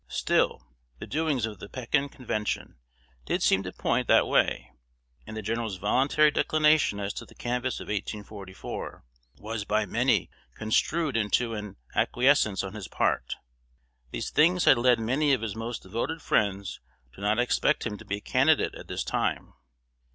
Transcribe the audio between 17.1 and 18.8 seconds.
to not expect him to be a candidate